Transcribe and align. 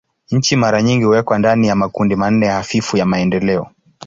Nchi 0.31 0.55
mara 0.55 0.81
nyingi 0.81 1.03
huwekwa 1.05 1.39
ndani 1.39 1.67
ya 1.67 1.75
makundi 1.75 2.15
manne 2.15 2.47
hafifu 2.47 2.97
ya 2.97 3.05
maendeleo. 3.05 3.69